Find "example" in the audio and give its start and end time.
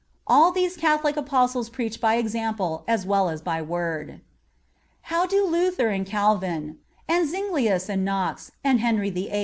2.15-2.83